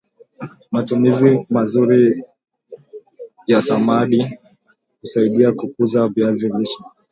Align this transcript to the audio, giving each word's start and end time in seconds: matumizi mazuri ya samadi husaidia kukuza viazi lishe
matumizi 0.71 1.45
mazuri 1.49 2.23
ya 3.47 3.61
samadi 3.61 4.39
husaidia 5.01 5.51
kukuza 5.53 6.07
viazi 6.07 6.49
lishe 6.49 6.77